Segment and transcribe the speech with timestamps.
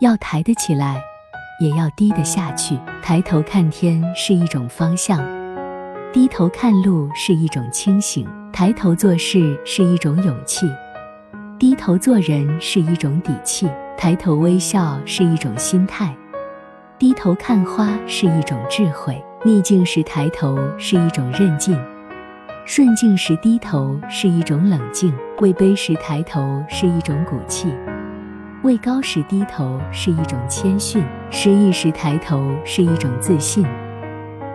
[0.00, 1.00] 要抬得起来，
[1.60, 2.76] 也要低得下去。
[3.00, 5.24] 抬头看天是一种方向，
[6.12, 8.26] 低头看路是一种清醒。
[8.52, 10.66] 抬头做事是一种勇气，
[11.58, 13.68] 低头做人是一种底气。
[13.96, 16.14] 抬头微笑是一种心态，
[16.98, 19.22] 低头看花是一种智慧。
[19.44, 21.78] 逆境时抬头是一种韧劲，
[22.66, 25.14] 顺境时低头是一种冷静。
[25.38, 27.68] 位卑时抬头是一种骨气，
[28.64, 31.04] 位高时低头是一种谦逊。
[31.30, 33.62] 失意时抬头是一种自信，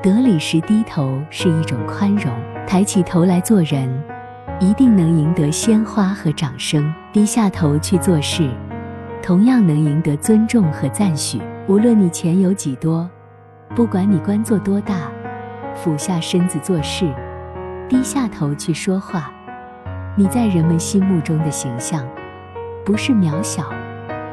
[0.01, 2.33] 得理时低头是一种宽容。
[2.65, 3.87] 抬起头来做人，
[4.59, 8.49] 一定能赢得鲜花和掌声；低下头去做事，
[9.21, 11.39] 同样能赢得尊重和赞许。
[11.67, 13.07] 无论你钱有几多，
[13.75, 15.11] 不管你官做多大，
[15.75, 17.13] 俯下身子做事，
[17.87, 19.31] 低下头去说话，
[20.15, 22.03] 你在人们心目中的形象，
[22.83, 23.71] 不是渺小，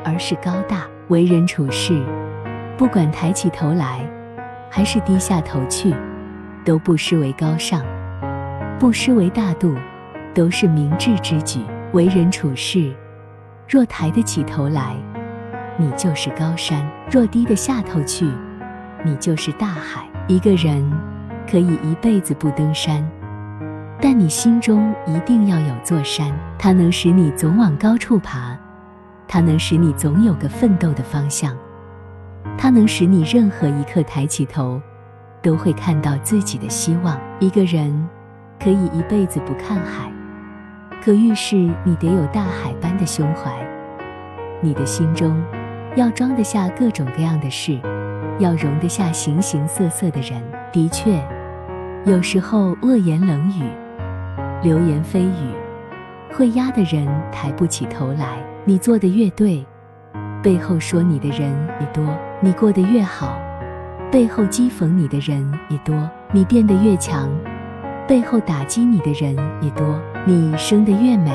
[0.07, 0.87] 而是高大。
[1.09, 2.01] 为人处事，
[2.79, 4.01] 不管抬起头来，
[4.71, 5.93] 还是低下头去，
[6.65, 7.83] 都不失为高尚。
[8.79, 9.75] 不失为大度，
[10.33, 11.61] 都是明智之举。
[11.93, 12.95] 为人处事，
[13.69, 14.95] 若抬得起头来，
[15.77, 18.29] 你就是高山；若低得下头去，
[19.05, 20.05] 你就是大海。
[20.29, 20.93] 一个人
[21.51, 23.09] 可以一辈子不登山，
[24.01, 28.59] 但你心中一定要有座山，它能使你总往高处爬，
[29.29, 31.57] 它能使你总有个奋斗的方向，
[32.59, 34.81] 它能使你任何一刻抬起头，
[35.43, 37.19] 都会看到自己的希望。
[37.41, 38.09] 一个人。
[38.59, 40.11] 可以一辈子不看海，
[41.05, 41.55] 可遇事
[41.85, 43.53] 你得有大海般的胸怀。
[44.63, 45.41] 你的心中
[45.95, 47.79] 要装得下各种各样的事，
[48.39, 50.43] 要容得下形形色色的人。
[50.73, 51.23] 的确，
[52.07, 53.63] 有时候恶言冷语、
[54.63, 55.55] 流言蜚语
[56.37, 58.37] 会压的人抬不起头来。
[58.67, 59.65] 你做的越对，
[60.43, 62.05] 背后说你的人越多；
[62.41, 63.39] 你过得越好，
[64.13, 65.97] 背后讥讽你的人也多；
[66.33, 67.31] 你变得越强。
[68.07, 71.33] 背后打击你的人越多，你生得越美，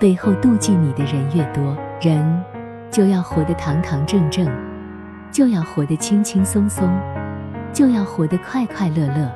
[0.00, 1.76] 背后妒忌你的人越多。
[2.00, 2.42] 人
[2.92, 4.46] 就要活得堂堂正正，
[5.32, 6.88] 就要活得轻轻松松，
[7.72, 9.28] 就要活得快快乐乐，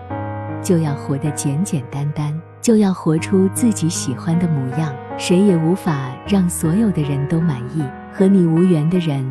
[0.63, 4.93] 就要活得简简单单，就要活出自己喜欢的模样。
[5.17, 7.83] 谁也无法让所有的人都满意。
[8.13, 9.25] 和你无缘的人，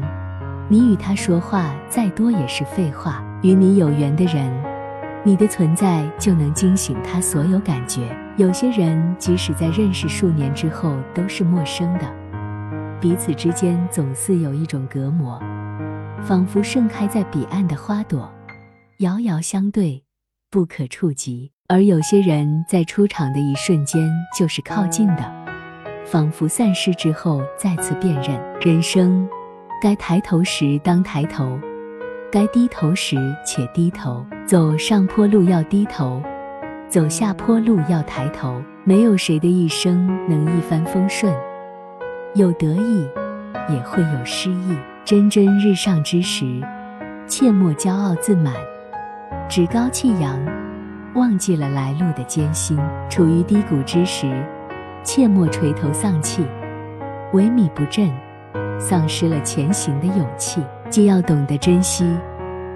[0.70, 4.52] 你与他说话再多也是废话；与你有缘的人。
[5.24, 8.16] 你的存在就能惊醒他所有感觉。
[8.38, 12.06] 有些人即使在认识数年之后都是陌生的，
[13.02, 15.38] 彼此之间总似有一种隔膜，
[16.22, 18.32] 仿佛盛开在彼岸的花朵，
[19.00, 20.02] 遥遥相对，
[20.50, 21.52] 不可触及。
[21.68, 25.32] 而有些人在出场的一瞬间就是靠近的，
[26.06, 28.40] 仿佛散失之后再次辨认。
[28.62, 29.28] 人生
[29.82, 31.60] 该抬头时当抬头。
[32.32, 33.16] 该低头时
[33.46, 36.22] 且低头，走上坡路要低头，
[36.90, 38.62] 走下坡路要抬头。
[38.84, 41.34] 没有谁的一生能一帆风顺，
[42.36, 43.06] 有得意，
[43.70, 44.78] 也会有失意。
[45.04, 46.62] 蒸蒸日上之时，
[47.28, 48.54] 切莫骄傲自满，
[49.50, 50.38] 趾高气扬，
[51.16, 52.78] 忘记了来路的艰辛。
[53.10, 54.30] 处于低谷之时，
[55.04, 56.46] 切莫垂头丧气，
[57.32, 58.12] 萎靡不振，
[58.78, 60.62] 丧失了前行的勇气。
[60.90, 62.06] 既要懂得珍惜，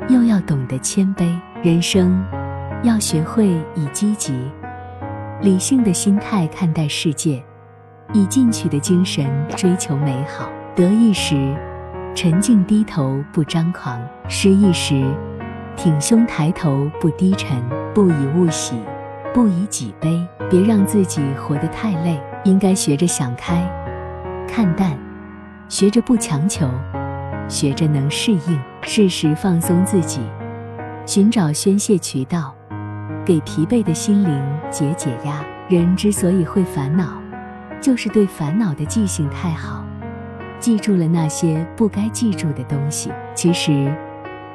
[0.07, 1.29] 又要懂得谦卑。
[1.61, 2.23] 人生
[2.83, 4.33] 要学会以积极、
[5.41, 7.43] 理性的心态看待世界，
[8.13, 10.49] 以进取的精神追求美好。
[10.73, 11.53] 得意时，
[12.15, 13.99] 沉静低头不张狂；
[14.29, 15.03] 失意时，
[15.75, 17.61] 挺胸抬头不低沉。
[17.93, 18.75] 不以物喜，
[19.33, 20.25] 不以己悲。
[20.49, 23.69] 别让自己活得太累，应该学着想开、
[24.47, 24.97] 看淡，
[25.69, 26.69] 学着不强求。
[27.47, 30.21] 学着能适应，适时放松自己，
[31.05, 32.53] 寻找宣泄渠道，
[33.25, 35.43] 给疲惫的心灵解解压。
[35.67, 37.21] 人之所以会烦恼，
[37.81, 39.83] 就是对烦恼的记性太好，
[40.59, 43.11] 记住了那些不该记住的东西。
[43.35, 43.93] 其实，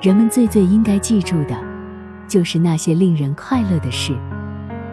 [0.07, 1.57] 人们最最应该记住的，
[2.29, 4.15] 就是那些令人快乐的事；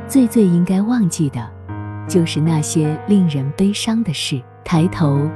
[0.08, 1.40] 最最应该忘记的，
[2.08, 4.42] 就是那些令人悲伤的事。
[4.64, 5.30] 抬头，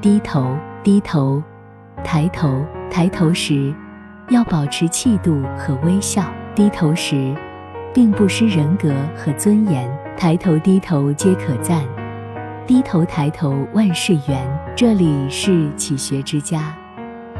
[0.00, 1.42] 低头，低头。
[2.04, 3.74] 抬头，抬头时
[4.28, 6.22] 要保持气度和微笑；
[6.54, 7.34] 低头时，
[7.92, 9.90] 并不失人格和尊严。
[10.16, 11.82] 抬头低头皆可赞，
[12.64, 14.48] 低头抬头万事圆。
[14.76, 16.72] 这里是启学之家，